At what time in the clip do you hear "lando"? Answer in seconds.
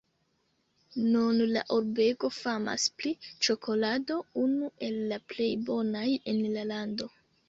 6.71-7.11